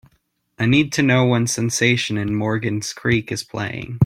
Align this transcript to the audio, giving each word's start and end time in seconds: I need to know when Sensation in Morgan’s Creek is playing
I 0.57 0.65
need 0.65 0.91
to 0.93 1.03
know 1.03 1.27
when 1.27 1.45
Sensation 1.45 2.17
in 2.17 2.33
Morgan’s 2.33 2.91
Creek 2.91 3.31
is 3.31 3.43
playing 3.43 3.99